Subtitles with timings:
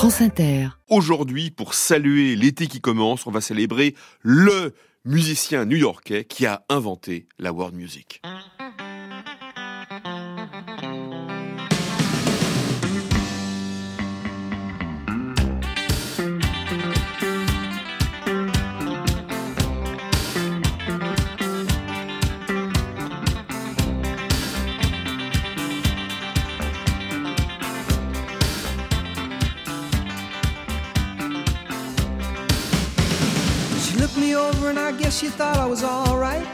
[0.00, 0.22] France.
[0.88, 4.72] Aujourd'hui, pour saluer l'été qui commence, on va célébrer le
[5.04, 8.22] musicien new-yorkais qui a inventé la world music.
[34.70, 36.46] And I guess she thought I was alright.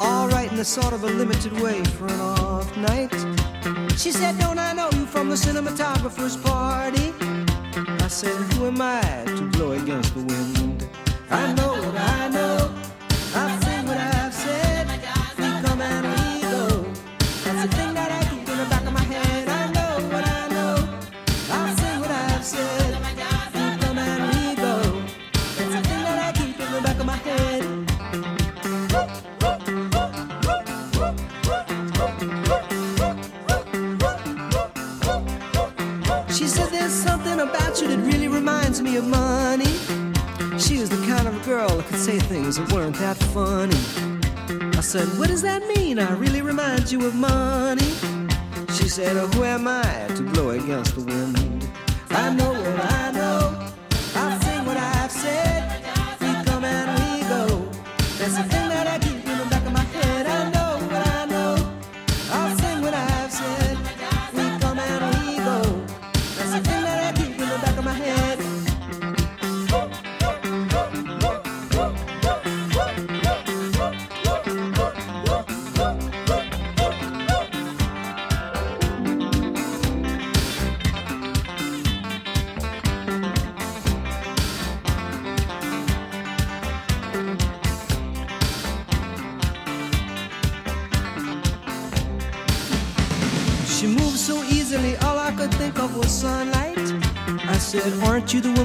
[0.00, 3.14] Alright in a sort of a limited way for an off night.
[3.96, 7.14] She said, Don't I know you from the cinematographer's party?
[8.04, 9.00] I said, Who am I
[9.36, 10.88] to blow against the wind?
[11.30, 12.59] I know I know.
[42.10, 43.76] Say things that weren't that funny.
[44.76, 45.98] I said, What does that mean?
[46.00, 47.92] I really remind you of money.
[48.76, 51.68] She said, oh, Who am I to blow against the wind?
[52.10, 53.09] I know what I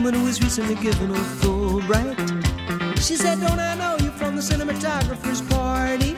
[0.05, 2.15] woman who was recently given a Fulbright?
[3.01, 6.15] She said, Don't I know you from the cinematographer's party?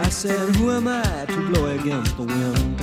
[0.00, 2.79] I said, Who am I to blow against the wind?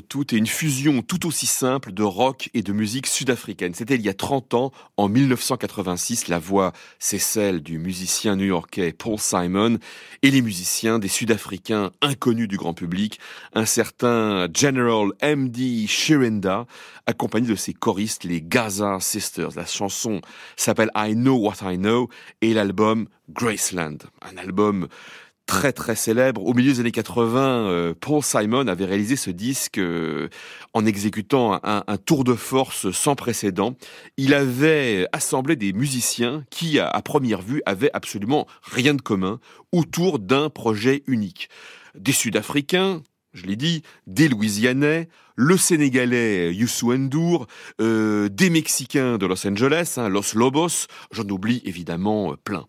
[0.00, 3.74] Toutes et une fusion tout aussi simple de rock et de musique sud-africaine.
[3.74, 6.28] C'était il y a 30 ans, en 1986.
[6.28, 9.78] La voix, c'est celle du musicien new-yorkais Paul Simon
[10.22, 13.20] et les musiciens des Sud-Africains inconnus du grand public,
[13.54, 15.86] un certain General M.D.
[15.86, 16.66] Shirinda,
[17.06, 19.50] accompagné de ses choristes, les Gaza Sisters.
[19.56, 20.20] La chanson
[20.56, 22.08] s'appelle I Know What I Know
[22.40, 23.98] et l'album Graceland.
[24.22, 24.88] Un album
[25.50, 26.46] très très célèbre.
[26.46, 30.28] Au milieu des années 80, euh, Paul Simon avait réalisé ce disque euh,
[30.74, 33.74] en exécutant un, tour de force sans précédent.
[34.16, 39.40] Il avait assemblé des musiciens qui, à, à première vue, avaient absolument rien de commun
[39.72, 41.48] autour d'un projet unique.
[41.98, 47.48] Des Sud-Africains, je l'ai dit, des Louisianais, le Sénégalais Youssou N'Dour,
[47.80, 52.66] euh, des Mexicains de Los Angeles, hein, Los Lobos, j'en oublie évidemment euh, plein.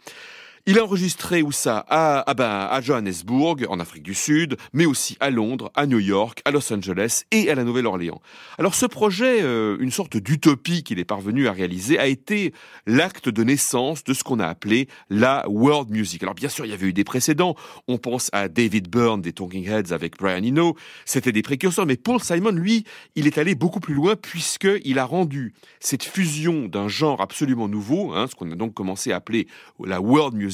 [0.68, 1.84] Il a enregistré où ça?
[1.90, 5.98] À, à, ben, à Johannesburg, en Afrique du Sud, mais aussi à Londres, à New
[5.98, 8.22] York, à Los Angeles et à la Nouvelle-Orléans.
[8.60, 12.54] Alors ce projet, euh, une sorte d'utopie qu'il est parvenu à réaliser, a été
[12.86, 16.22] l'acte de naissance de ce qu'on a appelé la world music.
[16.22, 17.56] Alors bien sûr, il y avait eu des précédents.
[17.88, 20.76] On pense à David Byrne des Talking Heads avec Brian Eno.
[21.06, 22.84] C'était des précurseurs, mais Paul Simon, lui,
[23.16, 28.14] il est allé beaucoup plus loin puisqu'il a rendu cette fusion d'un genre absolument nouveau,
[28.14, 29.48] hein, ce qu'on a donc commencé à appeler
[29.84, 30.51] la world music,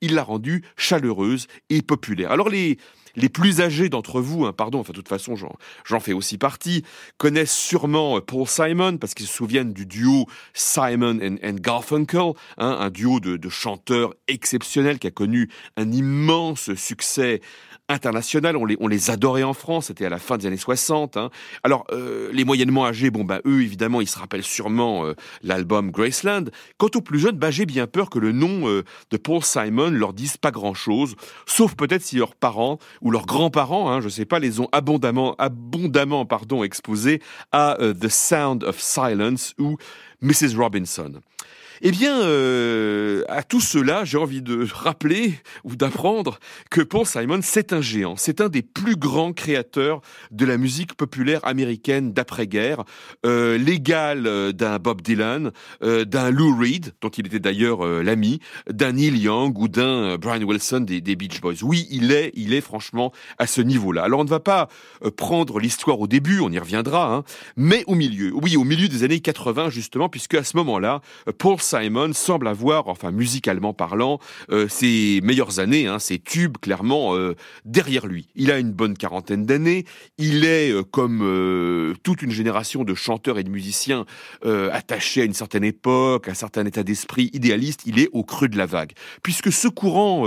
[0.00, 2.30] il l'a rendue chaleureuse et populaire.
[2.30, 2.78] Alors les
[3.16, 6.84] les plus âgés d'entre vous, hein, pardon, enfin de toute façon j'en fais aussi partie,
[7.16, 12.90] connaissent sûrement Paul Simon parce qu'ils se souviennent du duo Simon and, Garfunkel, hein, un
[12.90, 17.40] duo de, de chanteurs exceptionnels qui a connu un immense succès
[17.88, 18.56] international.
[18.56, 21.16] On les, on les adorait en France, c'était à la fin des années 60.
[21.16, 21.30] Hein.
[21.62, 25.90] Alors, euh, les moyennement âgés, bon, bah, eux, évidemment, ils se rappellent sûrement euh, l'album
[25.90, 26.44] Graceland.
[26.78, 29.90] Quant aux plus jeunes, bah, j'ai bien peur que le nom euh, de Paul Simon
[29.90, 31.16] leur dise pas grand-chose,
[31.46, 35.34] sauf peut-être si leurs parents ou leurs grands-parents, hein, je sais pas, les ont abondamment,
[35.38, 37.20] abondamment pardon, exposés
[37.52, 39.76] à The Sound of Silence ou
[40.22, 40.56] Mrs.
[40.56, 41.20] Robinson.
[41.86, 45.34] Eh bien, euh, à tout cela, j'ai envie de rappeler
[45.64, 46.38] ou d'apprendre
[46.70, 48.14] que Paul Simon, c'est un géant.
[48.16, 50.00] C'est un des plus grands créateurs
[50.30, 52.84] de la musique populaire américaine d'après-guerre,
[53.26, 55.52] euh, l'égal euh, d'un Bob Dylan,
[55.82, 58.40] d'un Lou Reed, dont il était d'ailleurs l'ami,
[58.70, 61.62] d'un Neil Young ou d'un Brian Wilson des, des, Beach Boys.
[61.62, 64.04] Oui, il est, il est franchement à ce niveau-là.
[64.04, 64.68] Alors, on ne va pas
[65.18, 67.24] prendre l'histoire au début, on y reviendra, hein,
[67.56, 68.32] mais au milieu.
[68.34, 71.02] Oui, au milieu des années 80, justement, puisque à ce moment-là,
[71.36, 71.73] Paul Simon
[72.12, 74.18] semble avoir, enfin musicalement parlant,
[74.50, 77.34] euh, ses meilleures années, hein, ses tubes clairement euh,
[77.64, 78.28] derrière lui.
[78.34, 79.84] Il a une bonne quarantaine d'années,
[80.18, 84.04] il est euh, comme toute une génération de chanteurs et de musiciens
[84.44, 88.48] attachés à une certaine époque, à un certain état d'esprit idéaliste, il est au creux
[88.48, 88.92] de la vague.
[89.22, 90.26] Puisque ce courant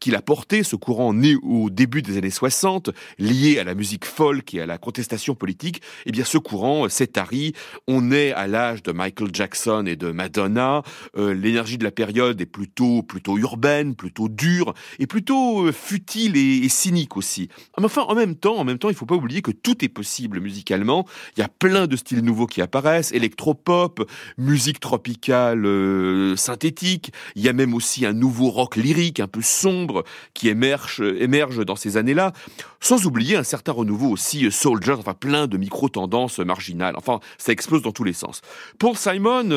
[0.00, 4.04] qu'il a porté, ce courant né au début des années 60, lié à la musique
[4.04, 7.52] folk et à la contestation politique, eh bien ce courant s'est tari.
[7.86, 10.71] On est à l'âge de Michael Jackson et de Madonna,
[11.16, 16.36] euh, l'énergie de la période est plutôt plutôt urbaine, plutôt dure et plutôt euh, futile
[16.36, 17.48] et, cynique aussi.
[17.78, 19.88] Mais enfin, en même temps, en même temps, il faut pas oublier que tout est
[19.88, 21.06] possible musicalement.
[21.36, 24.08] Il y a plein de styles nouveaux qui apparaissent, électropop,
[24.38, 27.12] musique tropicale euh, synthétique.
[27.36, 30.04] Il y a même aussi un nouveau rock lyrique un peu sombre
[30.34, 32.32] qui émerge émerge dans ces années-là.
[32.80, 36.94] Sans oublier un certain renouveau aussi Soldiers, enfin plein de micro-tendances marginales.
[36.96, 38.40] Enfin, ça explose dans tous les sens.
[38.78, 39.48] Pour Simon,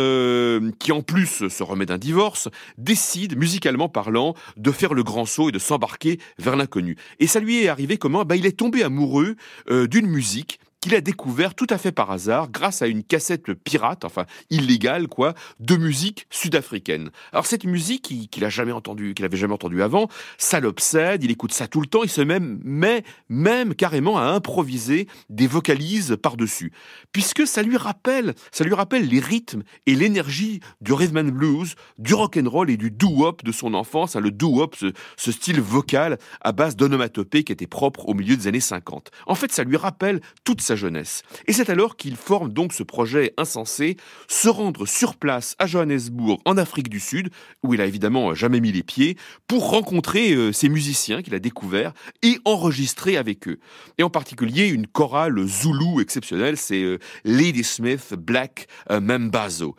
[0.79, 5.49] qui en plus se remet d'un divorce, décide, musicalement parlant, de faire le grand saut
[5.49, 6.97] et de s'embarquer vers l'inconnu.
[7.19, 8.25] Et ça lui est arrivé comment?
[8.25, 9.35] Bah, Il est tombé amoureux
[9.69, 13.51] euh, d'une musique qu'il a découvert tout à fait par hasard grâce à une cassette
[13.55, 17.09] pirate, enfin illégale quoi, de musique sud-africaine.
[17.31, 21.31] Alors cette musique qu'il a jamais entendu, qu'il avait jamais entendu avant, ça l'obsède, il
[21.31, 26.71] écoute ça tout le temps, il se met même carrément à improviser des vocalises par-dessus,
[27.11, 31.73] puisque ça lui rappelle, ça lui rappelle les rythmes et l'énergie du rhythm and blues,
[31.97, 35.31] du rock and roll et du doo-wop de son enfance, hein, le doo-wop, ce, ce
[35.31, 39.09] style vocal à base d'onomatopée qui était propre au milieu des années 50.
[39.25, 41.23] En fait, ça lui rappelle toute sa jeunesse.
[41.47, 46.39] Et c'est alors qu'il forme donc ce projet insensé, se rendre sur place à Johannesburg,
[46.45, 47.29] en Afrique du Sud,
[47.63, 49.17] où il a évidemment jamais mis les pieds,
[49.47, 53.59] pour rencontrer euh, ces musiciens qu'il a découverts et enregistrer avec eux.
[53.97, 59.75] Et en particulier une chorale zoulou exceptionnelle, c'est euh, Lady Smith Black euh, Mambazo.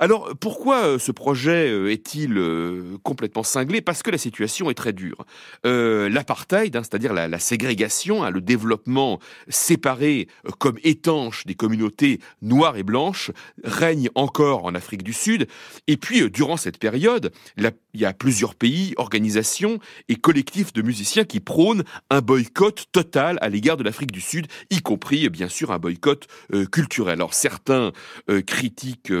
[0.00, 2.42] Alors pourquoi ce projet est-il
[3.04, 3.80] complètement cinglé?
[3.80, 5.24] Parce que la situation est très dure.
[5.62, 10.26] L'apartheid, hein, c'est-à-dire la, ségrégation, hein, le développement séparé
[10.58, 13.30] comme étanche des communautés noires et blanches
[13.62, 15.46] règne encore en Afrique du Sud.
[15.86, 19.78] Et puis, euh, durant cette période, il y a plusieurs pays, organisations
[20.08, 24.46] et collectifs de musiciens qui prônent un boycott total à l'égard de l'Afrique du Sud,
[24.70, 27.14] y compris, bien sûr, un boycott euh, culturel.
[27.14, 27.92] Alors, certains
[28.46, 29.12] critiquent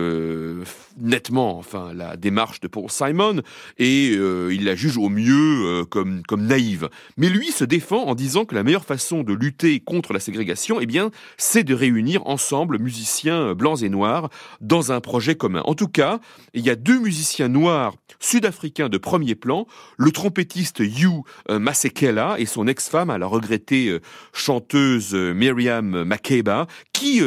[0.98, 3.42] nettement, enfin, la démarche de Paul Simon
[3.78, 6.88] et il la juge au mieux comme, comme naïve.
[7.16, 10.80] Mais lui se défend en disant que la meilleure façon de lutter contre la ségrégation,
[10.80, 11.03] eh bien,
[11.36, 14.30] c'est de réunir ensemble musiciens blancs et noirs
[14.60, 15.62] dans un projet commun.
[15.64, 16.20] En tout cas,
[16.52, 22.36] il y a deux musiciens noirs sud-africains de premier plan, le trompettiste Hugh euh, Masekela
[22.38, 24.00] et son ex-femme, la regrettée euh,
[24.32, 27.20] chanteuse euh, Miriam Makeba, qui,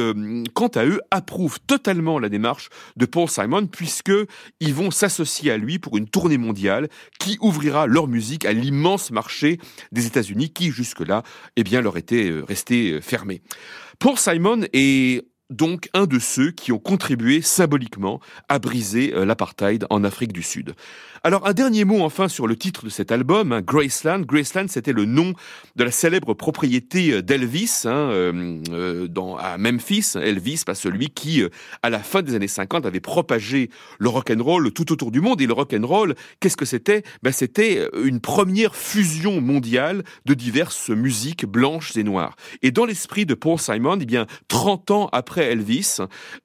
[0.54, 4.12] quant à eux, approuvent totalement la démarche de Paul Simon puisque
[4.60, 9.12] ils vont s'associer à lui pour une tournée mondiale qui ouvrira leur musique à l'immense
[9.12, 9.60] marché
[9.92, 11.24] des États-Unis qui jusque-là,
[11.56, 13.42] eh bien, leur était resté fermé.
[14.00, 18.20] Paul Simon est donc un de ceux qui ont contribué symboliquement
[18.50, 20.74] à briser euh, l'apartheid en Afrique du Sud.
[21.24, 24.22] Alors un dernier mot enfin sur le titre de cet album, hein, Graceland.
[24.22, 25.34] Graceland, c'était le nom
[25.76, 30.14] de la célèbre propriété euh, d'Elvis hein, euh, euh, dans, à Memphis.
[30.16, 31.44] Elvis, pas celui qui,
[31.84, 33.70] à la fin des années 50, avait propagé
[34.00, 35.40] le rock and roll tout autour du monde.
[35.42, 37.04] Et le rock and roll, qu'est-ce que c'était?
[37.22, 42.36] Ben, C'était une première fusion mondiale de diverses musiques blanches et noires.
[42.64, 45.98] Et dans l'esprit de Paul Simon, eh bien, 30 ans après après Elvis,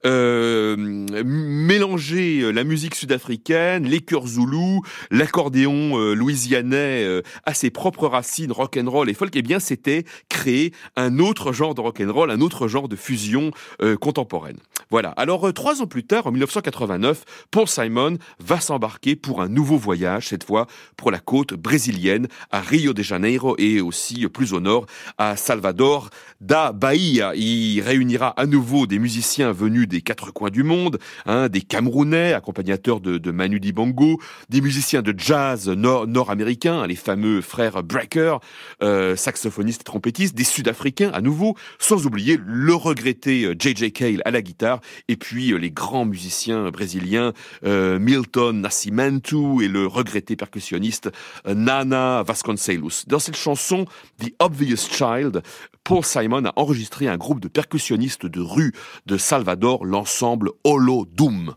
[0.05, 0.76] euh,
[1.25, 4.72] mélanger la musique sud-africaine, les chœurs zoulous,
[5.11, 9.61] l'accordéon euh, louisianais euh, à ses propres racines rock and roll et folk, eh bien
[9.61, 13.50] c'était créer un autre genre de rock and roll, un autre genre de fusion
[13.83, 14.57] euh, contemporaine.
[14.91, 15.11] Voilà.
[15.11, 20.29] Alors trois ans plus tard, en 1989, Paul Simon va s'embarquer pour un nouveau voyage,
[20.29, 24.87] cette fois pour la côte brésilienne, à Rio de Janeiro et aussi plus au nord
[25.19, 26.11] à Salvador
[26.41, 27.35] da Bahia.
[27.35, 32.33] Il réunira à nouveau des musiciens venus des quatre coins du monde, hein, des Camerounais,
[32.33, 34.21] accompagnateurs de, de Manu Dibango,
[34.52, 38.37] des musiciens de jazz nord-américains, les fameux frères Brecker,
[38.82, 43.85] euh, saxophonistes et trompettistes, des Sud-Africains à nouveau, sans oublier le regretté J.J.
[43.85, 47.32] Euh, Cale à la guitare, et puis euh, les grands musiciens brésiliens
[47.64, 51.11] euh, Milton Nascimento et le regretté percussionniste
[51.47, 53.04] Nana Vasconcelos.
[53.06, 53.87] Dans cette chanson,
[54.23, 55.42] The Obvious Child,
[55.82, 58.73] Paul Simon a enregistré un groupe de percussionnistes de rue
[59.06, 61.54] de Salvador, l'ensemble Holo Doom.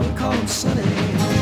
[0.00, 1.41] cold, cold sunny.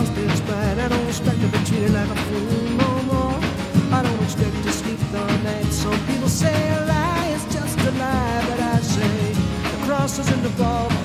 [0.00, 0.50] lost.
[0.50, 3.38] I don't expect to be treated like a fool no more.
[3.92, 5.72] I don't expect to sleep the night.
[5.72, 9.32] Some people say a lie is just a lie, but I say
[9.72, 10.99] the cross is in the ball.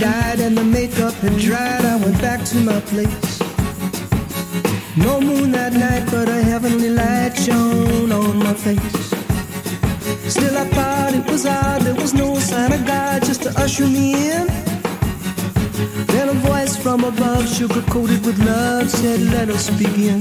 [0.00, 3.40] Died and the makeup had dried, I went back to my place.
[4.96, 9.10] No moon that night, but a heavenly light shone on my face.
[10.32, 13.86] Still, I thought it was odd, there was no sign of God just to usher
[13.86, 14.46] me in.
[16.06, 20.20] Then a voice from above, sugar coated with love, said, Let us begin.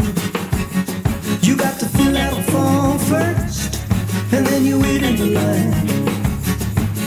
[1.42, 3.82] You got to fill out a form first,
[4.32, 6.06] and then you wait in the line.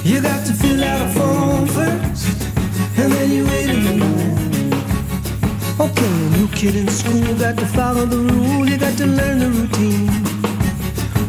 [0.04, 2.37] You got to fill out a form first,
[3.00, 4.72] and then you line.
[5.80, 9.50] Okay, new kid in school, got to follow the rule, you got to learn the
[9.50, 10.08] routine.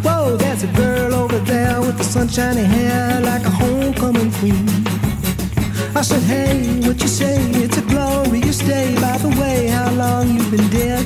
[0.03, 4.67] Whoa, there's a girl over there with the sunshiny hair like a homecoming queen.
[5.95, 7.38] I said, hey, what you say?
[7.63, 8.95] It's a glorious day.
[8.95, 11.05] By the way, how long you been dead?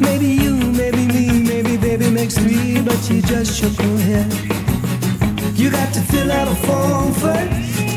[0.00, 4.30] Maybe you, maybe me, maybe baby makes three, but you just shook her head.
[5.56, 7.89] You got to fill out a form first,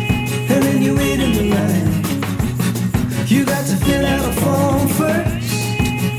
[0.54, 3.28] and then you wait in the line.
[3.28, 5.54] You got to fill out a form first,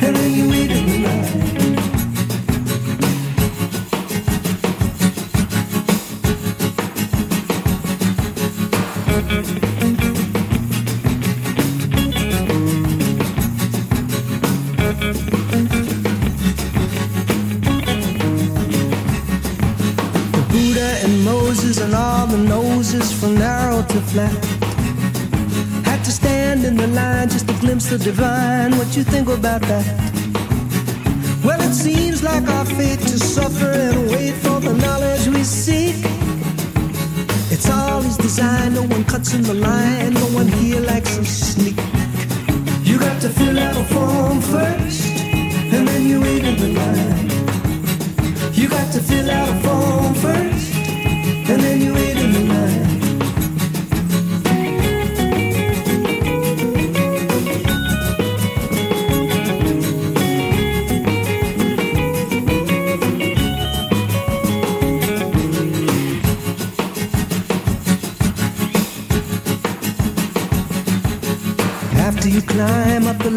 [0.02, 1.63] and then you wait in the line.
[24.14, 24.44] Flat.
[25.85, 28.71] Had to stand in the line just to glimpse the divine.
[28.78, 29.87] What you think about that?
[31.44, 35.97] Well, it seems like our fate to suffer and wait for the knowledge we seek.
[37.54, 41.25] It's all his design, no one cuts in the line, no one here likes a
[41.25, 41.76] sneak.
[42.88, 45.09] You got to fill out a form first,
[45.75, 47.28] and then you wait in the line.
[48.59, 50.75] You got to fill out a form first,
[51.50, 52.93] and then you wait in the line.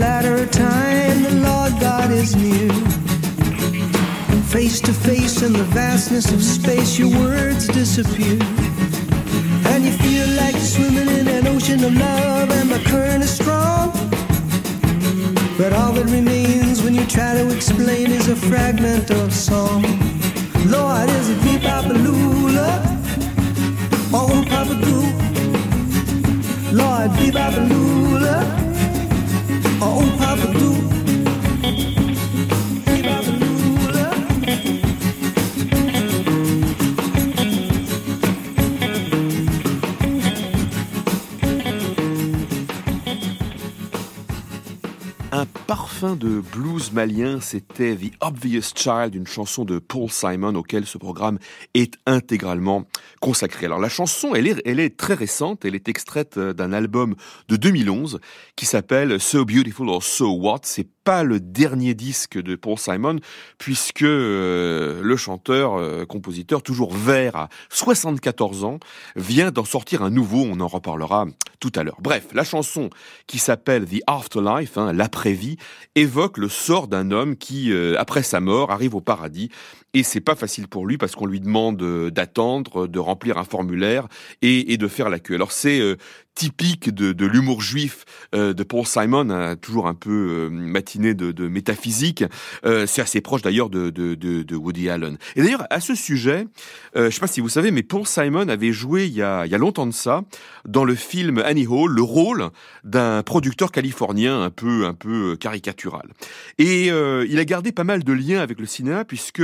[0.04, 2.70] Of time, the Lord God is near.
[4.44, 8.38] Face to face in the vastness of space, your words disappear.
[9.72, 13.32] And you feel like you're swimming in an ocean of love, and the current is
[13.32, 13.92] strong.
[15.58, 19.82] But all that remains when you try to explain is a fragment of song.
[20.68, 22.82] Lord, is it bop lula?
[24.14, 25.08] Oh, Papa Goo.
[26.72, 28.67] Lord, bop lula.
[30.18, 30.97] 怕孤独。
[46.00, 51.40] Parfum de blues malien, c'était The Obvious Child, une chanson de Paul Simon auquel ce programme
[51.74, 52.84] est intégralement
[53.20, 53.66] consacré.
[53.66, 57.16] Alors la chanson, elle est, très récente, elle est extraite euh, d'un album
[57.48, 58.20] de 2011
[58.56, 60.62] qui s'appelle So Beautiful or So What.
[61.08, 63.22] Pas le dernier disque de Paul Simon
[63.58, 68.78] puisque euh, le chanteur, euh, compositeur, toujours vert à 74 ans,
[69.16, 71.28] vient d'en sortir un nouveau, on en reparlera
[71.62, 72.00] tout à l'heure.
[72.02, 72.90] Bref, la chanson
[73.26, 75.56] qui s'appelle The Afterlife, hein, l'après-vie,
[75.96, 79.50] évoque le sort d'un homme qui, euh, après sa mort, arrive au paradis
[79.94, 83.44] et c'est pas facile pour lui parce qu'on lui demande euh, d'attendre, de remplir un
[83.44, 84.08] formulaire
[84.42, 85.36] et, et de faire la queue.
[85.36, 85.96] Alors c'est euh,
[86.38, 91.48] typique de, l'humour juif euh, de Paul Simon, hein, toujours un peu euh, matiné de,
[91.48, 92.24] métaphysique.
[92.66, 95.18] Euh, c'est assez proche d'ailleurs de, Woody Allen.
[95.36, 96.48] Et d'ailleurs, à ce sujet,
[96.96, 99.52] je sais pas si vous savez, mais Paul Simon avait joué il y a, il
[99.52, 100.24] y a longtemps de ça
[100.66, 102.50] dans le film Annie Hall le rôle
[102.84, 106.08] d'un producteur californien un peu un peu caricatural.
[106.58, 109.42] Et il a gardé pas mal de liens avec le cinéma puisque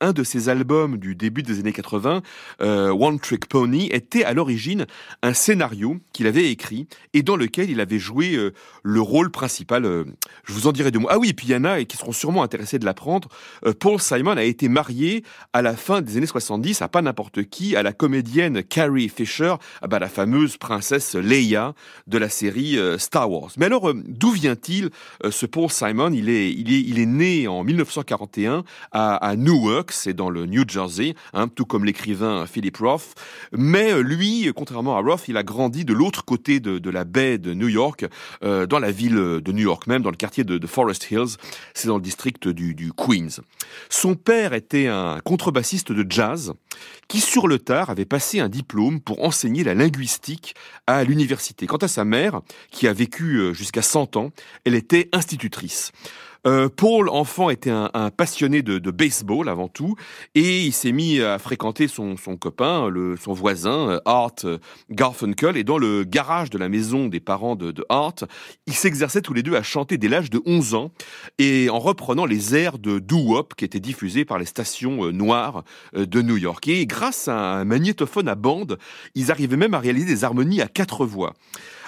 [0.00, 2.22] un de ses albums du début des années 80,
[2.60, 4.86] euh, One Trick Pony, était à l'origine
[5.22, 9.84] un scénario qu'il avait écrit et dans lequel il avait joué euh, le rôle principal.
[9.84, 10.04] euh,
[10.44, 11.08] je vous en dirai deux mots.
[11.10, 13.28] Ah oui, et puis il y en a et qui seront sûrement intéressés de l'apprendre.
[13.66, 17.44] Euh, Paul Simon a été marié à la fin des années 70 à pas n'importe
[17.44, 21.74] qui, à la comédienne Carrie Fisher, ah bah, la fameuse princesse Leia
[22.06, 23.50] de la série Star Wars.
[23.58, 24.90] Mais alors, d'où vient-il
[25.28, 26.12] ce Paul Simon?
[26.12, 30.64] Il est, il, est, il est né en 1941 à, Newark, c'est dans le New
[30.66, 33.14] Jersey, hein, tout comme l'écrivain Philip Roth.
[33.52, 37.54] Mais lui, contrairement à Roth, il a grandi de l'autre côté de, la baie de
[37.54, 38.06] New York,
[38.42, 41.36] dans la ville de New York même, dans le quartier de, Forest Hills.
[41.74, 43.42] C'est dans le district du, du Queens.
[43.88, 46.52] Son père était un contrebassiste de jazz
[47.08, 50.54] qui, sur le tard, avait passé un diplôme pour enseigner la linguistique
[50.86, 51.66] à l'université.
[51.66, 54.30] Quant à sa mère, qui a vécu euh, jusqu'à 100 ans,
[54.64, 55.92] elle était institutrice.
[56.46, 59.94] Euh, Paul, enfant, était un, passionné de, baseball avant tout,
[60.34, 62.88] et il s'est mis à fréquenter son, copain,
[63.20, 64.34] son voisin, euh, Art
[64.90, 68.14] Garfunkel, et dans le garage de la maison des parents de, de Art,
[68.66, 70.90] ils s'exerçaient tous les deux à chanter dès l'âge de 11 ans,
[71.38, 76.22] et en reprenant les airs de doo-wop qui étaient diffusés par les stations noires de
[76.22, 76.66] New York.
[76.68, 78.78] Et grâce à un magnétophone à bande,
[79.14, 81.34] ils arrivaient même à réaliser des harmonies à quatre voix.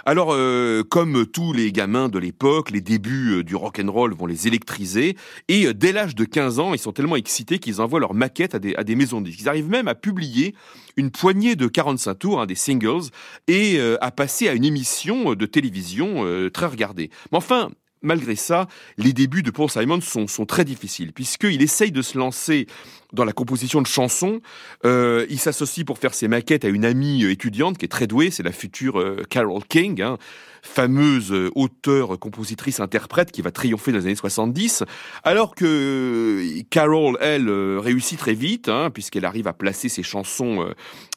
[0.07, 4.15] Alors, euh, comme tous les gamins de l'époque, les débuts euh, du rock and roll
[4.15, 5.17] vont les électriser.
[5.49, 8.55] Et euh, dès l'âge de 15 ans, ils sont tellement excités qu'ils envoient leurs maquettes
[8.55, 9.41] à des, maisons de disques.
[9.41, 10.55] Ils arrivent même à publier
[10.99, 13.09] une poignée de 45 tours, hein, des singles,
[13.49, 17.11] et à passer à une émission de télévision très regardée.
[17.33, 17.71] Mais enfin,
[18.05, 22.17] malgré ça, les débuts de Paul Simon sont, sont très difficiles, puisqu'il essaye de se
[22.17, 22.67] lancer
[23.15, 24.41] dans la composition de chansons.
[24.85, 28.31] Euh, il s'associe pour faire ses maquettes à une amie étudiante qui est très douée,
[28.31, 30.19] c'est la future euh, Carol King, hein,
[30.63, 34.83] fameuse euh, auteure, compositrice, interprète qui va triompher dans les années 70,
[35.23, 40.67] alors que Carol, elle, réussit très vite, hein, puisqu'elle arrive à placer ses chansons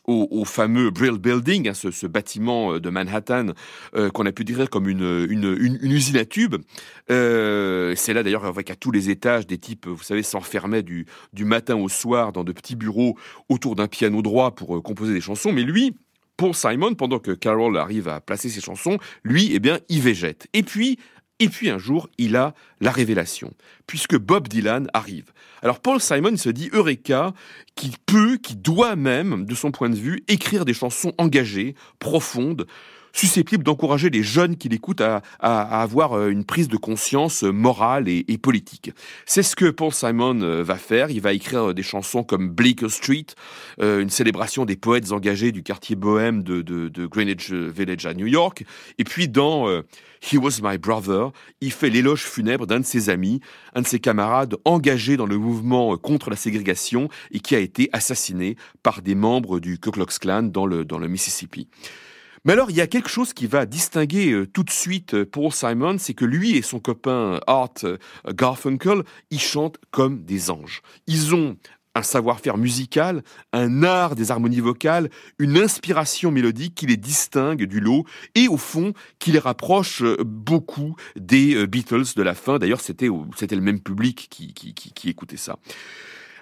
[0.07, 3.47] au, fameux Brill Building, hein, ce, bâtiment de Manhattan
[4.13, 5.27] qu'on a pu dire comme une,
[5.81, 6.55] usine à tubes.
[7.07, 11.05] c'est là d'ailleurs qu'à tous les étages, des types, vous savez, s'enfermaient du,
[11.39, 13.17] matin au soir dans de petits bureaux
[13.49, 15.95] autour d'un piano droit pour euh, composer des chansons, mais lui,
[16.35, 20.47] pour Simon, pendant que Carol arrive à placer ses chansons, lui, eh bien, il végète.
[20.53, 20.99] Et puis,
[21.39, 23.53] et puis un jour, il a la révélation,
[23.85, 25.31] puisque Bob Dylan arrive.
[25.61, 27.33] Alors Paul Simon se dit Eureka,
[27.75, 32.67] qui peut, qui doit même, de son point de vue, écrire des chansons engagées, profondes,
[33.17, 38.07] susceptible d'encourager les jeunes qui l'écoutent à, avoir euh, une prise de conscience euh, morale
[38.07, 38.91] et, politique.
[39.25, 41.09] C'est ce que Paul Simon euh, va faire.
[41.09, 43.25] Il va écrire des chansons comme Bleecker Street,
[43.79, 48.63] une célébration des poètes engagés du quartier bohème de, Greenwich Village à New York.
[48.99, 49.67] Et puis dans
[50.21, 53.39] He Was My Brother, il fait l'éloge funèbre d'un de ses amis,
[53.73, 57.89] un de ses camarades engagé dans le mouvement contre la ségrégation et qui a été
[57.91, 61.67] assassiné par des membres du Ku Klux Klan dans le, dans le Mississippi.
[62.45, 65.25] Mais alors, il y a quelque chose qui va distinguer euh, tout de suite euh,
[65.25, 67.97] Paul Simon, c'est que lui et son copain Art euh,
[68.29, 70.81] Garfunkel, ils chantent comme des anges.
[71.07, 71.57] Ils ont
[71.95, 73.23] un savoir-faire musical,
[73.53, 78.57] un art des harmonies vocales, une inspiration mélodique qui les distingue du lot et au
[78.57, 82.59] fond qui les rapproche beaucoup des Beatles de la fin.
[82.59, 85.57] D'ailleurs, c'était le même public qui écoutait ça.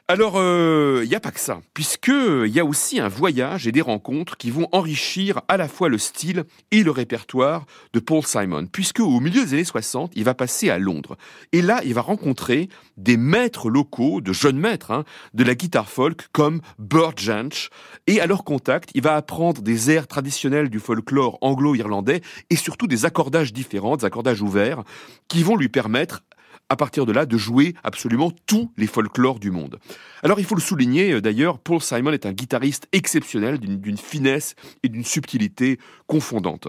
[0.08, 3.66] Alors, il euh, n'y a pas que ça, puisque il y a aussi un voyage
[3.66, 8.00] et des rencontres qui vont enrichir à la fois le style et le répertoire de
[8.00, 11.18] Paul Simon, puisque au milieu des années 60, il va passer à Londres.
[11.54, 15.90] Et là, il va rencontrer des maîtres locaux, de jeunes maîtres, hein, de la guitare
[15.90, 17.72] folk, comme Burt Jansch.
[18.06, 22.86] Et à leur contact, il va apprendre des airs traditionnels du folklore anglo-irlandais et surtout
[22.86, 24.84] des accordages différents, des accordages ouverts,
[25.30, 26.22] qui vont lui permettre
[26.70, 29.80] à partir de là, de jouer absolument tous les folklores du monde.
[30.24, 34.56] Alors il faut le souligner, euh, d'ailleurs, Paul Simon est un guitariste exceptionnel, d'une finesse
[34.84, 36.68] et d'une subtilité confondante.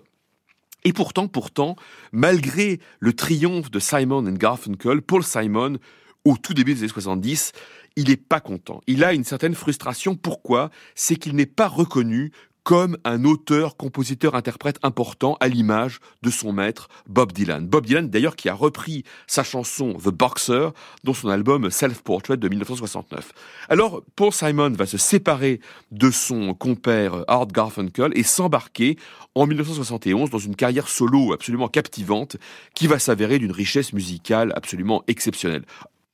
[0.85, 1.77] Et pourtant, pourtant,
[2.13, 5.79] malgré le triomphe de Simon et Garfunkel, Paul Simon,
[6.25, 7.53] au tout début des années 70,
[7.97, 8.81] il n'est pas content.
[8.87, 10.15] Il a une certaine frustration.
[10.15, 10.71] Pourquoi?
[10.95, 12.31] C'est qu'il n'est pas reconnu
[12.67, 17.65] comme un auteur, compositeur, interprète important à l'image de son maître Bob Dylan.
[17.69, 20.71] Bob Dylan d'ailleurs qui a repris sa chanson The Boxer
[21.05, 23.31] dans son album Self Portrait de 1969.
[23.69, 25.61] Alors Paul Simon va se séparer
[25.93, 28.97] de son compère Art Garfunkel et s'embarquer
[29.37, 32.37] en 1971 dans une carrière solo absolument captivante
[32.75, 35.63] qui va s'avérer d'une richesse musicale absolument exceptionnelle.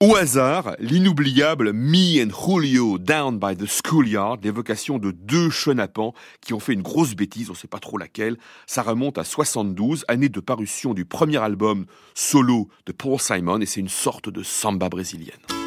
[0.02, 6.54] Au hasard, l'inoubliable Me and Julio Down by the Schoolyard, l'évocation de deux chenapans qui
[6.54, 8.36] ont fait une grosse bêtise, on ne sait pas trop laquelle.
[8.66, 13.66] Ça remonte à 72, année de parution du premier album solo de Paul Simon, et
[13.66, 15.61] c'est une sorte de samba brésilienne.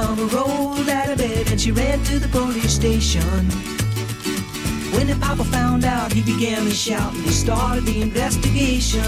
[0.00, 3.44] Pajama rolled out of bed and she ran to the police station.
[4.94, 9.02] When the papa found out, he began to shout and he started the investigation.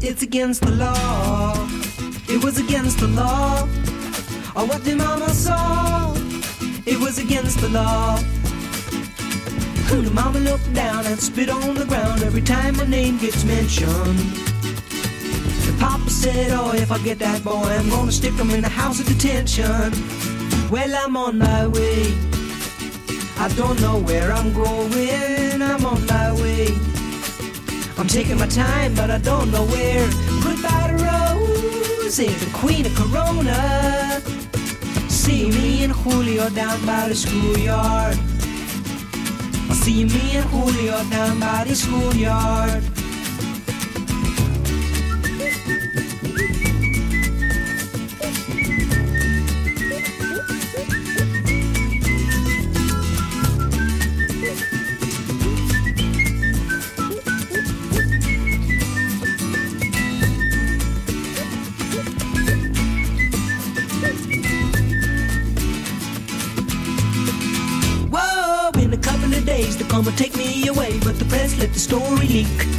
[0.00, 1.54] It's against the law.
[2.28, 3.62] It was against the law.
[4.56, 6.12] or what the mama saw.
[6.86, 8.18] It was against the law.
[9.90, 14.49] The mama looked down and spit on the ground every time my name gets mentioned.
[15.80, 19.00] Papa said, Oh, if I get that boy, I'm gonna stick him in the house
[19.00, 19.90] of detention.
[20.70, 22.14] Well, I'm on my way.
[23.38, 26.68] I don't know where I'm going, I'm on my way.
[27.96, 30.06] I'm taking my time, but I don't know where.
[30.44, 34.20] Goodbye to Rose, the queen of Corona.
[35.08, 38.16] See me and Julio down by the schoolyard.
[39.72, 42.84] See me and Julio down by the schoolyard.
[70.20, 72.69] Take me away, but the press let the story leak.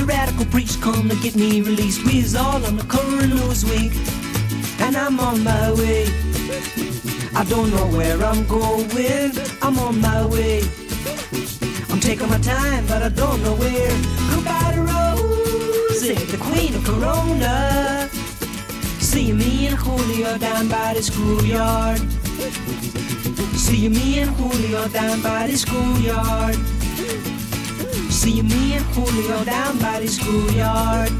[0.00, 3.92] The radical preach come to get me released, we's all on the current news week,
[4.80, 6.06] and I'm on my way.
[7.36, 10.62] I don't know where I'm going, I'm on my way.
[11.90, 13.92] I'm taking my time, but I don't know where.
[14.32, 18.08] Goodbye to Rosie, the queen of Corona.
[19.00, 22.00] See me and Julio down by the schoolyard.
[23.54, 26.56] See me and Julio down by the schoolyard.
[28.20, 31.19] See me and Julio down by the schoolyard.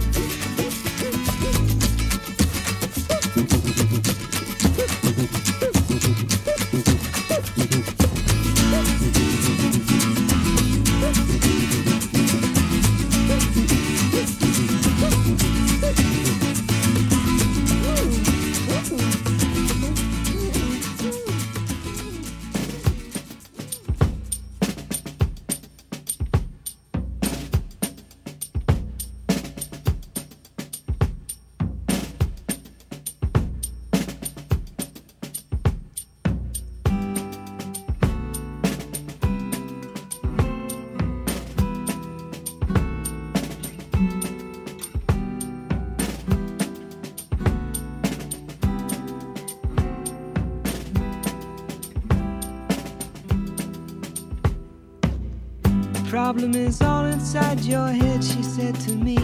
[56.11, 59.15] Problem is all inside your head, she said to me.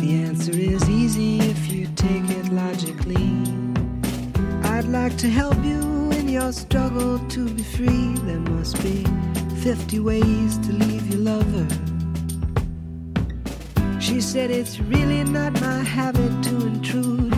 [0.00, 3.30] The answer is easy if you take it logically.
[4.64, 8.14] I'd like to help you in your struggle to be free.
[8.26, 9.04] There must be
[9.62, 11.68] 50 ways to leave your lover.
[14.00, 17.32] She said it's really not my habit to intrude.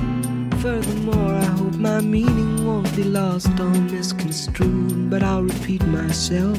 [0.62, 6.58] Furthermore, I hope my meaning won't be lost or misconstrued, but I'll repeat myself.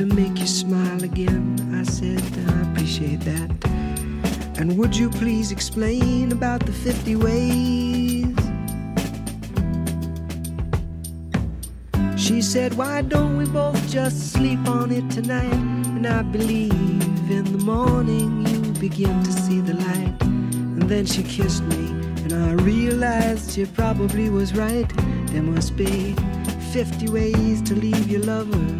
[0.00, 1.54] to make you smile again.
[1.74, 3.50] I said, I appreciate that.
[4.58, 8.24] And would you please explain about the 50 ways?
[12.16, 15.60] She said, Why don't we both just sleep on it tonight?
[15.96, 16.72] And I believe
[17.30, 20.22] in the morning you begin to see the light.
[20.22, 21.90] And then she kissed me,
[22.24, 24.90] and I realized she probably was right.
[25.26, 26.16] There must be
[26.72, 28.79] 50 ways to leave your lover.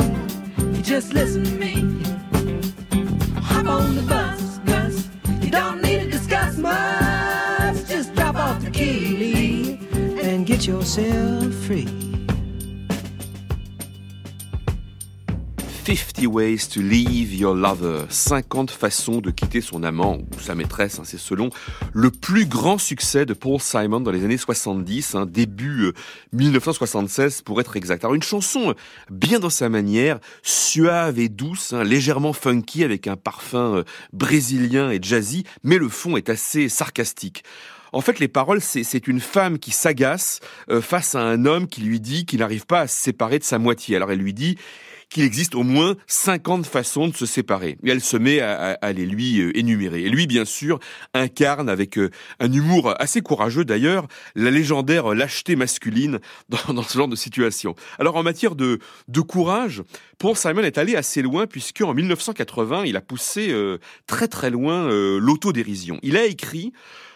[0.91, 1.73] listen to me.
[3.39, 4.59] Hop on the bus.
[5.41, 7.87] You don't need to discuss much.
[7.87, 9.79] Just drop off the key
[10.21, 12.10] and get yourself free.
[16.21, 20.99] 50 Ways to Leave Your Lover, 50 façons de quitter son amant ou sa maîtresse,
[20.99, 21.49] hein, c'est selon
[21.93, 25.91] le plus grand succès de Paul Simon dans les années 70, hein, début
[26.33, 28.03] 1976 euh, pour être exact.
[28.03, 28.75] Alors une chanson
[29.09, 34.91] bien dans sa manière, suave et douce, hein, légèrement funky avec un parfum euh, brésilien
[34.91, 37.43] et jazzy, mais le fond est assez sarcastique.
[37.93, 41.81] En fait, les paroles, c'est une femme qui s'agace euh, face à un homme qui
[41.81, 43.95] lui dit qu'il n'arrive pas à se séparer de sa moitié.
[43.95, 44.57] Alors elle lui dit
[45.11, 47.77] qu'il existe au moins 50 façons de se séparer.
[47.83, 50.03] Et elle se met à, les lui euh, énumérer.
[50.03, 50.79] Et lui, bien sûr,
[51.13, 56.19] incarne avec euh, un humour assez courageux d'ailleurs, la légendaire lâcheté masculine
[56.49, 57.75] dans, ce genre de situation.
[57.99, 59.83] Alors en matière de, de courage,
[60.17, 64.49] Paul Simon est allé assez loin puisque en 1980, il a poussé euh, très très
[64.49, 64.87] loin
[65.19, 65.99] l'autodérision.
[66.03, 66.71] Il a écrit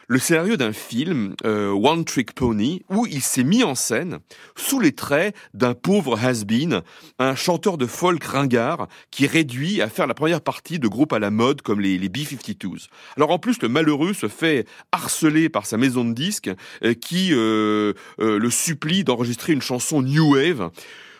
[0.07, 4.19] le scénario d'un film, euh, One Trick Pony, où il s'est mis en scène
[4.55, 6.81] sous les traits d'un pauvre has-been,
[7.19, 11.19] un chanteur de folk ringard qui réduit à faire la première partie de groupes à
[11.19, 12.87] la mode comme les, les B-52s.
[13.17, 16.51] Alors en plus, le malheureux se fait harceler par sa maison de disques
[16.83, 20.71] euh, qui euh, le supplie d'enregistrer une chanson New Wave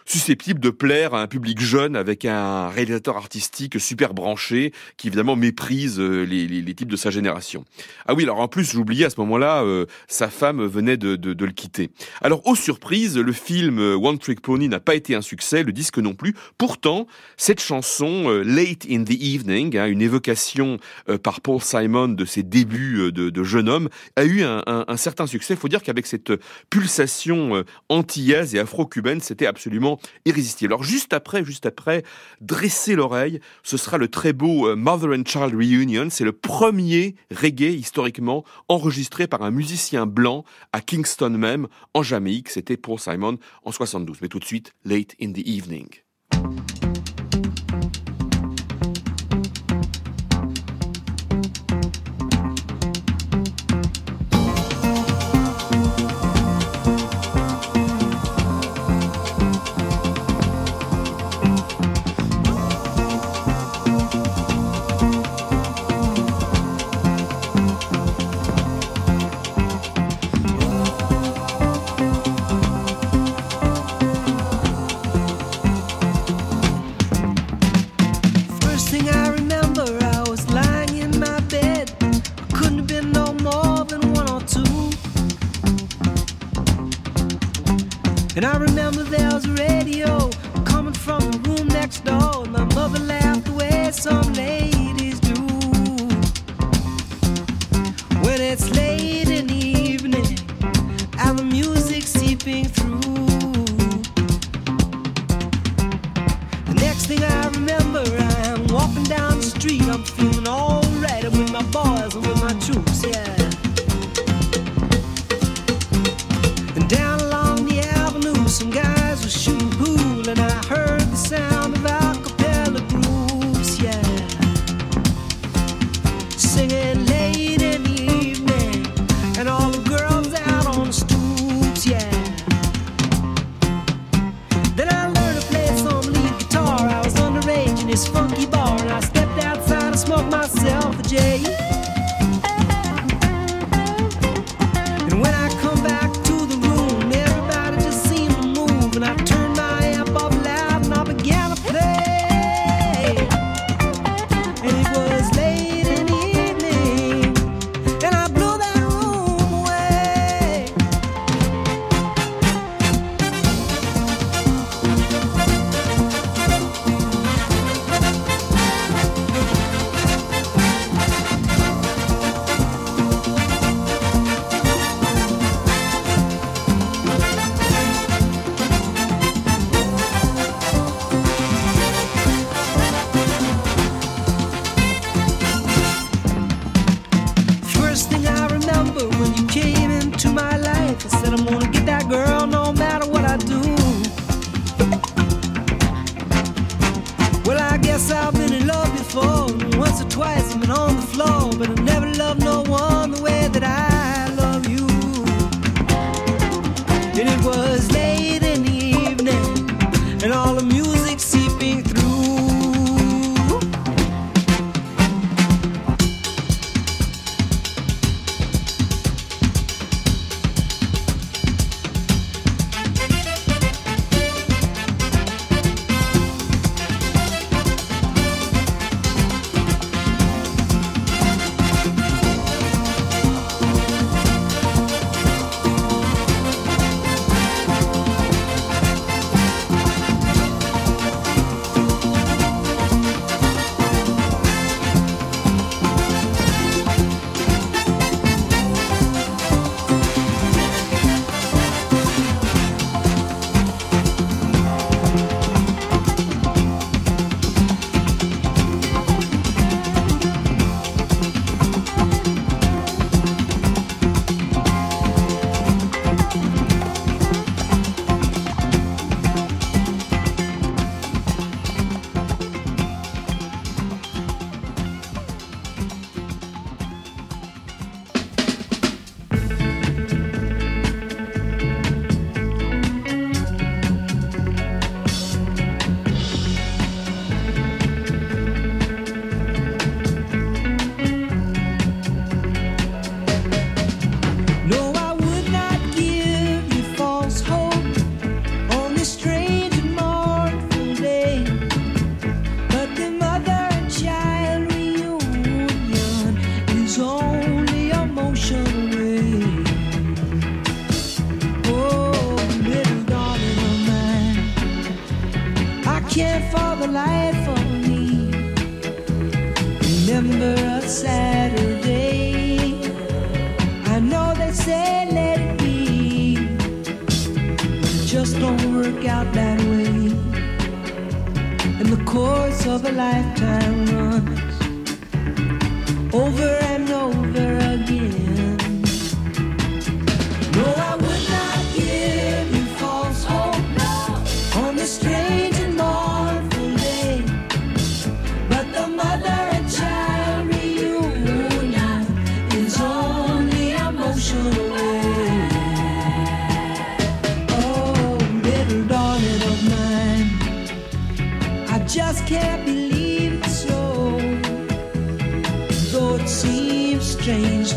[0.05, 5.35] susceptible de plaire à un public jeune avec un réalisateur artistique super branché qui évidemment
[5.35, 7.65] méprise euh, les, types de sa génération.
[8.05, 11.51] Ah oui, alors en plus j'oubliais à ce moment-là, euh, sa femme venait de, le
[11.51, 11.89] quitter.
[12.21, 15.71] Alors aux surprises, le film euh, One Trick Pony n'a pas été un succès, le
[15.71, 16.35] disque non plus.
[16.57, 20.77] Pourtant, cette chanson Late in the Evening, hein, une évocation
[21.23, 25.53] par Paul Simon de ses débuts de, jeune homme, a eu un certain succès.
[25.53, 26.33] Il faut dire qu'avec cette
[26.69, 29.94] pulsation antillaise et afro-cubaine, c'était absolument
[30.25, 30.73] irrésistible.
[30.73, 32.03] Alors juste après, juste après,
[32.41, 36.07] dresser l'oreille, ce sera le très beau euh, Mother and Child Reunion.
[36.09, 42.49] C'est le premier reggae historiquement enregistré par un musicien blanc à Kingston même, en Jamaïque.
[42.49, 44.17] C'était pour Simon en 72.
[44.21, 45.87] Mais tout de suite, Late in the Evening.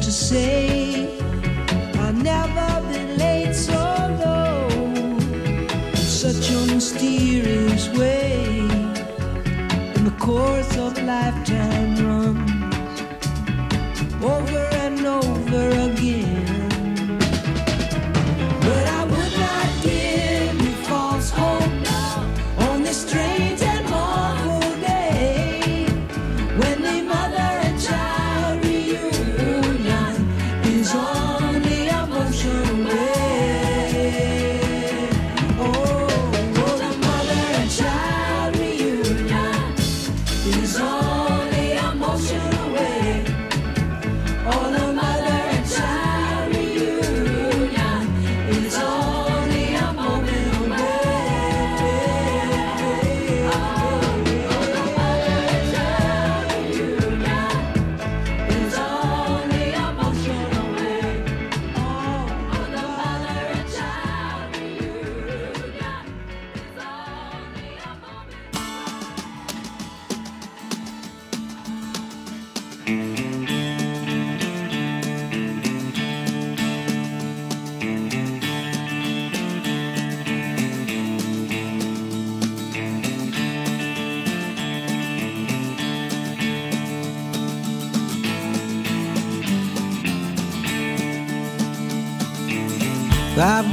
[0.08, 1.20] To say,
[1.98, 3.74] I've never been late so
[4.24, 4.66] low
[5.90, 8.60] in such a mysterious way.
[9.96, 11.97] in the course of a lifetime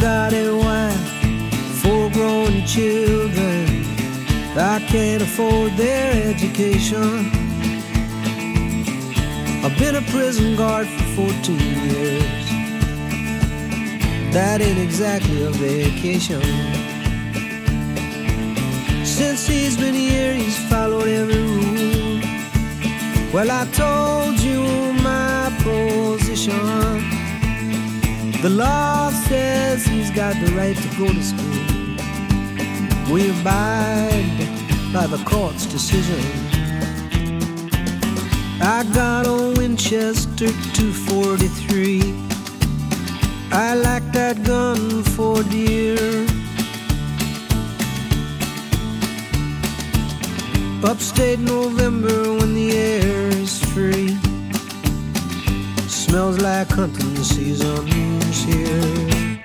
[0.06, 3.66] Wife, four grown children.
[4.56, 7.32] I can't afford their education.
[9.64, 12.46] I've been a prison guard for 14 years.
[14.32, 16.44] That ain't exactly a vacation.
[19.04, 22.22] Since he's been here, he's followed every rule.
[23.34, 24.62] Well, I told you
[25.02, 27.15] my position.
[28.46, 31.66] The law says he's got the right to go to school.
[33.12, 34.38] We abide
[34.94, 36.22] by the court's decision.
[38.62, 42.14] I got a Winchester 243.
[43.52, 45.98] I like that gun for dear.
[50.88, 54.16] Upstate November when the air is free.
[55.90, 59.42] Smells like hunting season's here.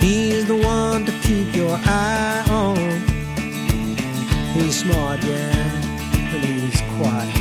[0.00, 2.76] He's the one to keep your eye on.
[4.54, 7.32] He's smart, yeah, and he's quiet.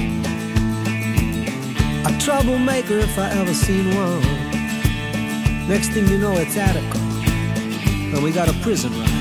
[2.06, 4.22] A troublemaker if I ever seen one.
[5.68, 7.00] Next thing you know, it's Attica,
[8.14, 9.15] and we got a prison riot.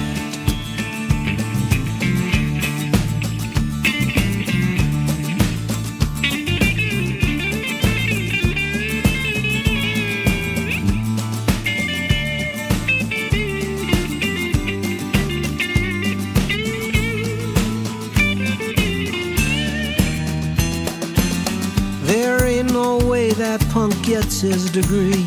[24.21, 25.27] Gets his degree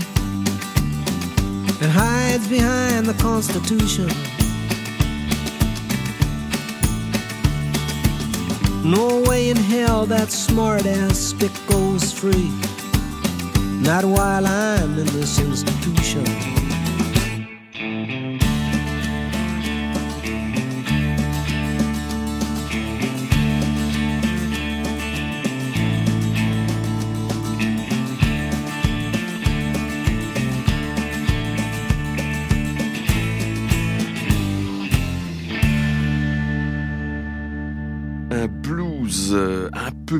[1.82, 4.08] and hides behind the Constitution.
[8.90, 12.50] No way in hell that smart ass spick goes free.
[13.82, 16.57] Not while I'm in this institution.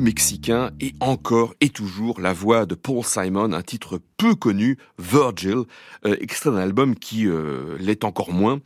[0.00, 5.62] Mexicain et encore et toujours la voix de Paul Simon, un titre peu connu, Virgil,
[6.04, 8.60] euh, extrait d'un album qui euh, l'est encore moins.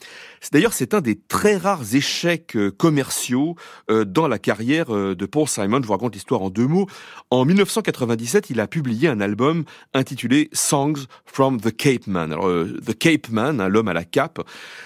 [0.52, 3.54] D'ailleurs, c'est un des très rares échecs commerciaux
[3.88, 5.80] dans la carrière de Paul Simon.
[5.80, 6.86] Je vous raconte l'histoire en deux mots.
[7.30, 9.64] En 1997, il a publié un album
[9.94, 12.32] intitulé Songs from the Cape Man.
[12.32, 12.50] Alors,
[12.84, 14.40] The Cape Man, hein, l'homme à la cape,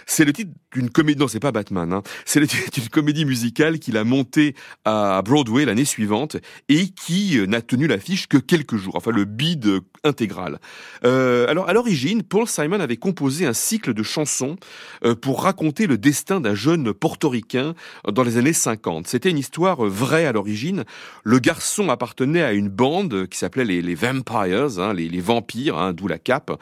[0.04, 1.18] c'est le titre d'une comédie.
[1.18, 1.92] Non, c'est pas Batman.
[1.92, 2.02] Hein.
[2.24, 6.35] C'est le titre d'une comédie musicale qu'il a montée à Broadway l'année suivante
[6.68, 10.58] et qui euh, n'a tenu l'affiche que quelques jours, enfin le bid intégral.
[11.04, 14.56] Euh, alors à l'origine, Paul Simon avait composé un cycle de chansons
[15.04, 17.74] euh, pour raconter le destin d'un jeune portoricain
[18.10, 19.06] dans les années 50.
[19.06, 20.84] C'était une histoire vraie à l'origine.
[21.24, 26.06] Le garçon appartenait à une bande qui s'appelait les, Vampires, hein, les, vampires, hein, d'où
[26.06, 26.52] la cape.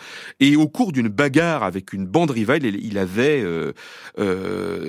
[0.40, 3.44] Et au cours d'une bagarre avec une bande rivale, il avait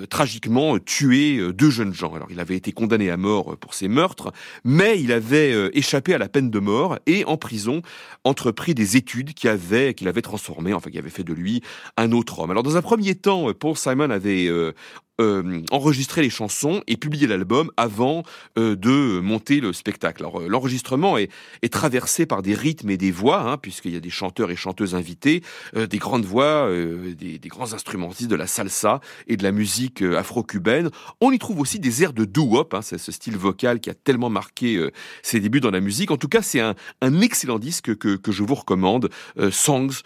[0.09, 2.13] tragiquement tué deux jeunes gens.
[2.13, 4.31] Alors il avait été condamné à mort pour ces meurtres,
[4.83, 7.81] il avait euh, échappé à la peine de mort et en prison
[8.23, 11.61] entrepris des études qui avaient, qu'il avait transformé, enfin qui avait fait de lui
[11.97, 12.51] un autre homme.
[12.51, 14.49] Alors dans un premier temps, Paul Simon avait
[15.21, 18.23] euh, euh, enregistrer les chansons et publier l'album avant
[18.57, 20.23] euh, de monter le spectacle.
[20.23, 21.29] Alors euh, l'enregistrement est,
[21.61, 24.55] est, traversé par des rythmes et des voix, hein, puisqu'il y a des chanteurs et
[24.55, 25.41] chanteuses invités,
[25.75, 30.01] euh, des grandes voix, des, des, grands instrumentistes de la salsa et de la musique
[30.01, 30.89] afro-cubaine.
[31.21, 33.93] On y trouve aussi des airs de doo-wop, hein, c'est ce style vocal qui a
[33.93, 34.89] tellement marqué
[35.21, 36.11] ses débuts dans la musique.
[36.11, 39.09] En tout cas, c'est un, un, excellent disque que, que, je vous recommande,
[39.51, 40.01] Songs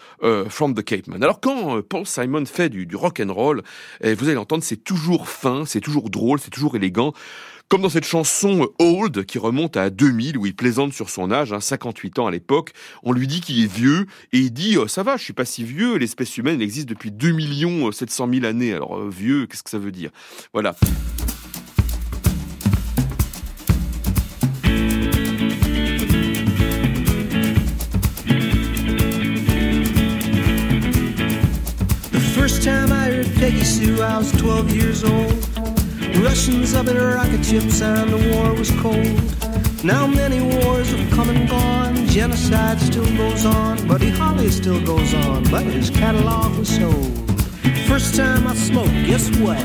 [0.48, 1.22] from the Cape Man.
[1.22, 3.62] Alors quand Paul Simon fait du, du rock and roll,
[4.02, 7.14] vous allez l'entendre, c'est toujours toujours fin, c'est toujours drôle, c'est toujours élégant.
[7.68, 11.52] Comme dans cette chanson Old qui remonte à 2000 où il plaisante sur son âge,
[11.52, 12.72] hein, 58 ans à l'époque,
[13.02, 15.44] on lui dit qu'il est vieux et il dit oh, ça va, je suis pas
[15.44, 18.74] si vieux, l'espèce humaine existe depuis 2 millions 700 000 années.
[18.74, 20.10] Alors euh, vieux, qu'est-ce que ça veut dire?
[20.52, 20.74] Voilà.
[33.70, 35.32] I was 12 years old.
[36.16, 39.84] Russians up in rocket ships and the war was cold.
[39.84, 45.14] Now many wars have come and gone, genocide still goes on, Buddy Holly still goes
[45.14, 47.12] on, but his catalog was sold.
[47.86, 49.58] First time I smoked, guess what?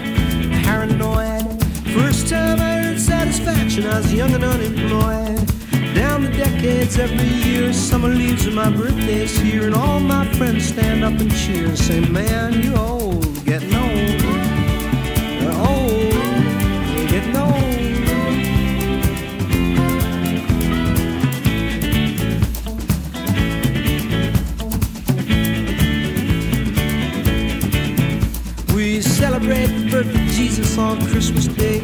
[0.64, 1.64] Paranoid.
[1.92, 5.96] First time I heard satisfaction, I was young and unemployed.
[5.96, 10.68] Down the decades every year, summer leaves and my birthday's here, and all my friends
[10.68, 14.22] stand up and cheer, and say, Man, you're old, getting old.
[15.42, 16.12] You're old,
[17.10, 17.54] getting old.
[28.74, 31.82] We celebrate the birth of Jesus on Christmas Day.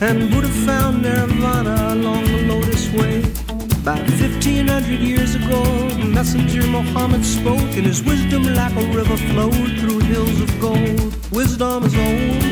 [0.00, 3.41] And Buddha found nirvana along the Lotus Way.
[3.82, 5.60] About 1500 years ago,
[6.06, 11.32] Messenger Muhammad spoke, and his wisdom, like a river, flowed through hills of gold.
[11.32, 12.42] Wisdom is old,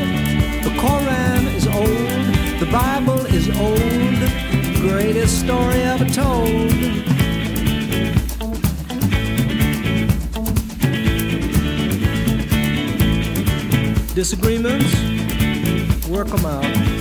[0.65, 6.69] the Koran is old, the Bible is old, the greatest story ever told.
[14.13, 14.93] Disagreements,
[16.09, 17.00] work them out.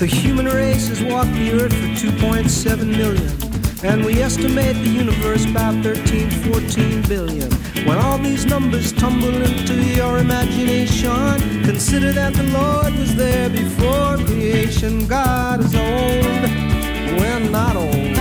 [0.00, 3.84] The human race has walked the earth for 2.7 million.
[3.84, 7.52] And we estimate the universe about 13, 14 billion.
[7.84, 14.16] When all these numbers tumble into your imagination, consider that the Lord was there before
[14.24, 15.06] creation.
[15.06, 18.19] God is old, we're not old.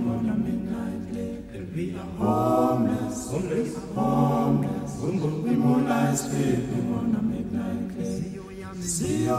[0.08, 1.50] on a midnight lake.
[1.52, 4.92] And we are homeless, homeless, homeless.
[5.00, 8.06] Boom, boom, we moonlight sleeping on a midnight lake.
[8.06, 9.34] See you,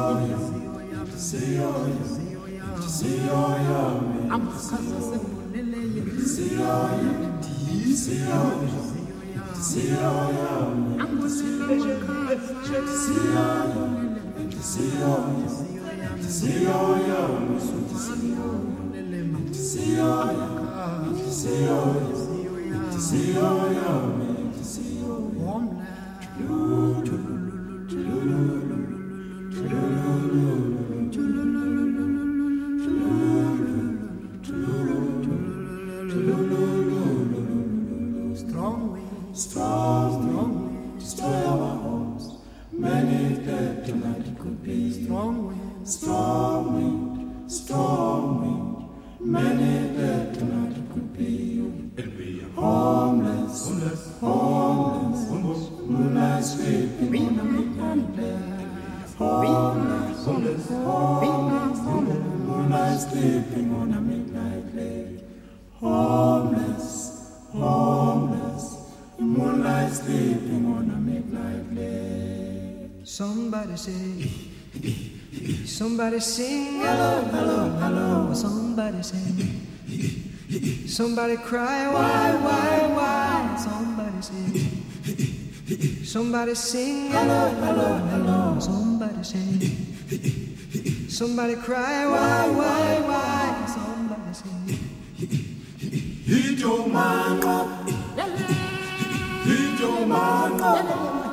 [1.16, 1.78] see you,
[2.86, 3.32] see you,
[4.30, 4.44] I'm
[6.28, 6.76] See you,
[7.96, 8.98] see you.
[9.56, 11.96] See I'm gonna see you,
[12.98, 13.24] see
[14.98, 15.36] Strong
[17.00, 18.77] wind, strong,
[44.98, 46.57] Strong strong
[54.20, 55.70] homeless.
[55.88, 58.58] Moonlight sleeping on a.
[59.18, 61.80] Homeless, homeless, homeless.
[61.80, 65.24] Moonlight sleeping on a midnight bed.
[65.80, 68.92] Homeless, homeless.
[69.18, 73.08] Moonlight sleeping on a midnight bed.
[73.08, 74.30] Somebody say,
[75.66, 78.34] somebody sing, hello, hello, hello.
[78.36, 83.58] Somebody sing, Somebody cry, why, why, why?
[83.58, 86.06] Somebody say.
[86.06, 88.60] Somebody sing, hello, hello, hello.
[88.60, 89.70] Somebody say.
[91.10, 93.66] Somebody cry, why, why, why?
[93.68, 94.78] Somebody say.
[96.26, 97.90] Hit your man up.
[99.44, 100.60] Hit your man.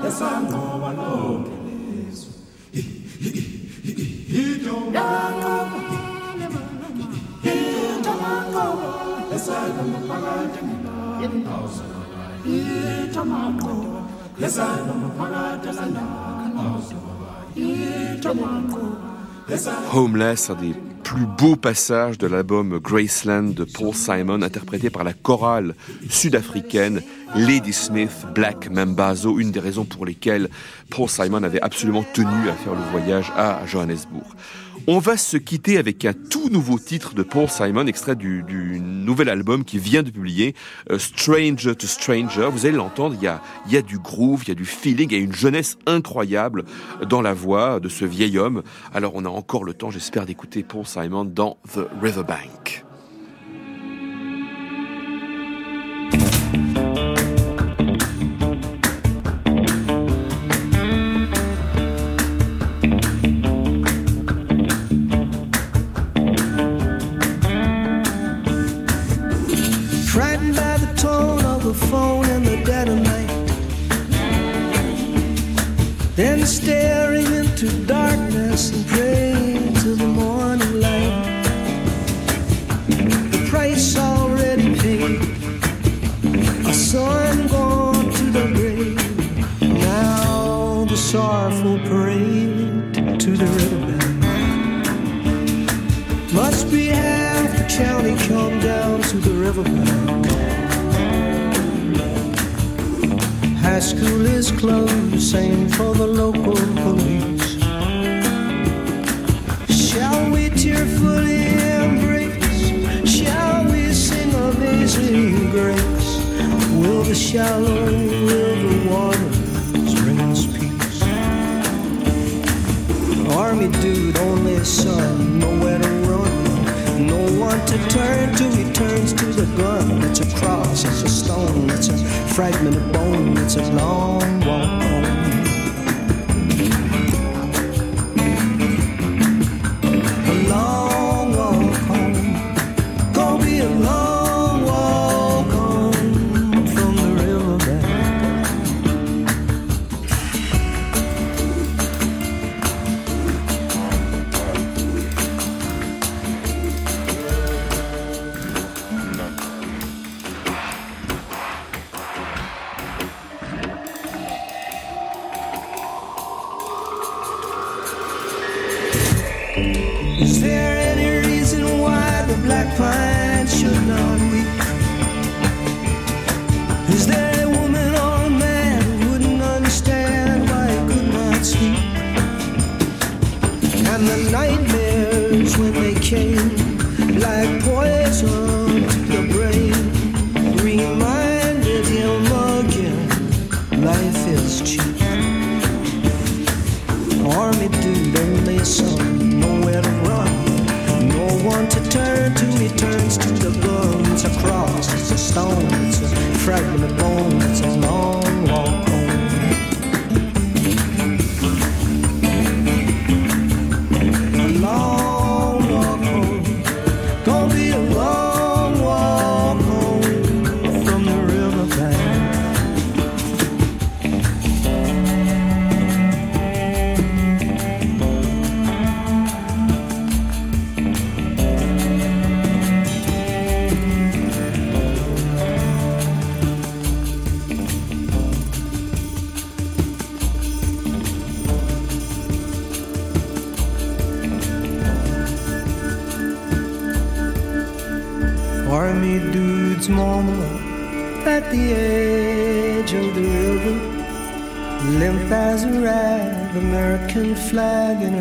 [0.03, 1.45] Yes, I know, I know.
[2.73, 5.74] Hit your man up.
[19.93, 25.13] Homeless, un des plus beaux passages de l'album Graceland de Paul Simon, interprété par la
[25.13, 25.75] chorale
[26.09, 27.03] sud-africaine
[27.37, 30.49] Lady Smith Black Mambazo, une des raisons pour lesquelles
[30.91, 34.35] Paul Simon avait absolument tenu à faire le voyage à Johannesburg.
[34.87, 38.81] On va se quitter avec un tout nouveau titre de Paul Simon, extrait du, du
[38.81, 40.55] nouvel album qui vient de publier,
[40.91, 42.51] euh, Stranger to Stranger.
[42.53, 44.67] Vous allez l'entendre, il y a, il y a du groove, il y a du
[44.67, 46.65] feeling, il y a une jeunesse incroyable
[47.09, 48.63] dans la voix de ce vieil homme.
[48.93, 52.84] Alors on a encore le temps, j'espère, d'écouter Paul Simon dans The Riverbank.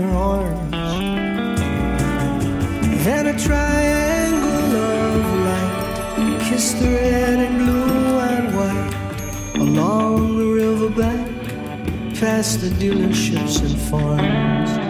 [0.01, 0.73] Arms.
[3.05, 12.19] And a triangle of light kissed the red and blue and white along the riverbank,
[12.19, 14.82] past the dealerships and farms.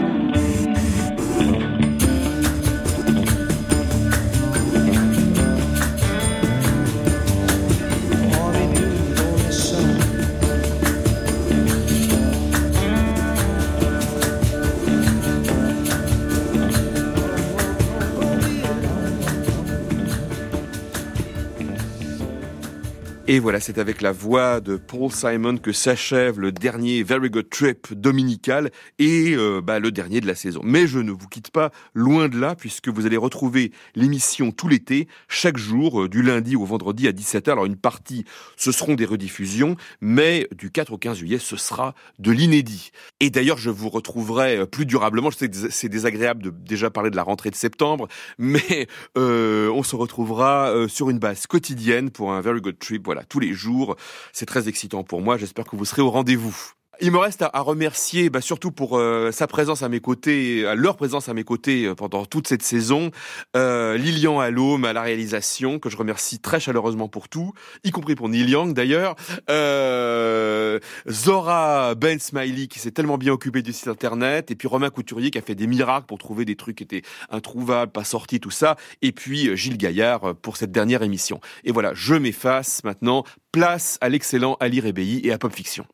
[23.33, 27.49] Et voilà, c'est avec la voix de Paul Simon que s'achève le dernier Very Good
[27.49, 28.69] Trip dominical
[28.99, 30.61] et euh, bah, le dernier de la saison.
[30.63, 34.67] Mais je ne vous quitte pas loin de là puisque vous allez retrouver l'émission tout
[34.67, 37.53] l'été, chaque jour, euh, du lundi au vendredi à 17h.
[37.53, 38.23] Alors une partie,
[38.55, 42.91] ce seront des rediffusions, mais du 4 au 15 juillet, ce sera de l'inédit.
[43.19, 45.31] Et d'ailleurs, je vous retrouverai euh, plus durablement.
[45.31, 48.07] Je sais que c'est désagréable de déjà parler de la rentrée de septembre,
[48.37, 53.22] mais euh, on se retrouvera sur une base quotidienne pour un Very Good Trip voilà,
[53.23, 53.95] tous les jours.
[54.31, 55.37] C'est très excitant pour moi.
[55.37, 56.73] J'espère que vous serez au rendez-vous.
[57.01, 60.75] Il me reste à, remercier, bah, surtout pour euh, sa présence à mes côtés, à
[60.75, 63.09] leur présence à mes côtés euh, pendant toute cette saison,
[63.55, 68.13] euh, Lilian Allôme à la réalisation, que je remercie très chaleureusement pour tout, y compris
[68.13, 69.15] pour Neil Young d'ailleurs,
[69.49, 70.79] euh,
[71.09, 75.31] Zora Ben Smiley qui s'est tellement bien occupé du site internet, et puis Romain Couturier
[75.31, 78.51] qui a fait des miracles pour trouver des trucs qui étaient introuvables, pas sortis, tout
[78.51, 81.41] ça, et puis Gilles Gaillard pour cette dernière émission.
[81.63, 85.87] Et voilà, je m'efface maintenant, place à l'excellent Ali Rebéi et à Pop Fiction.